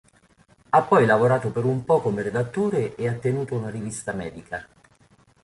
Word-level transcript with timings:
Ha 0.69 0.81
poi 0.81 1.05
lavorato 1.05 1.51
per 1.51 1.63
un 1.63 1.85
po' 1.85 2.01
come 2.01 2.23
redattore 2.23 2.95
e 2.95 3.07
ha 3.07 3.13
tenuto 3.13 3.53
una 3.53 3.69
rivista 3.69 4.13
medica. 4.13 4.67